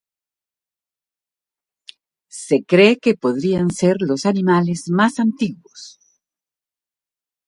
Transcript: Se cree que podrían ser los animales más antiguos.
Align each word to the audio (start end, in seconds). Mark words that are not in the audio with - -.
Se 2.27 2.65
cree 2.65 2.97
que 2.97 3.13
podrían 3.13 3.69
ser 3.69 3.97
los 3.99 4.25
animales 4.25 4.89
más 4.89 5.19
antiguos. 5.19 5.99